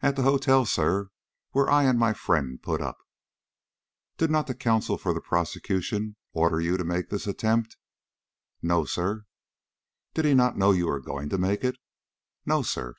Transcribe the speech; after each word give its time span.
"At 0.00 0.16
the 0.16 0.24
hotel, 0.24 0.64
sir, 0.66 1.10
where 1.52 1.70
I 1.70 1.84
and 1.84 1.96
my 1.96 2.14
friend 2.14 2.60
put 2.60 2.80
up." 2.80 2.98
"Did 4.16 4.28
not 4.28 4.48
the 4.48 4.56
counsel 4.56 4.98
for 4.98 5.14
the 5.14 5.20
prosecution 5.20 6.16
order 6.32 6.60
you 6.60 6.76
to 6.76 6.82
make 6.82 7.10
this 7.10 7.28
attempt?" 7.28 7.76
"No, 8.60 8.84
sir." 8.84 9.24
"Did 10.14 10.24
he 10.24 10.34
not 10.34 10.58
know 10.58 10.72
you 10.72 10.88
were 10.88 10.98
going 10.98 11.28
to 11.28 11.38
make 11.38 11.62
it?" 11.62 11.76
"No, 12.44 12.62
sir." 12.62 12.96